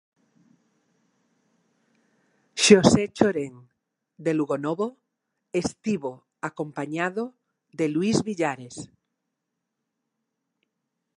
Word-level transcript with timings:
Xosé 2.63 3.03
Chorén, 3.17 3.55
de 4.25 4.31
Lugonovo, 4.37 4.87
estivo 5.63 6.11
acompañado 6.49 7.23
de 7.79 7.85
Luís 7.93 8.17
Villares. 8.27 8.75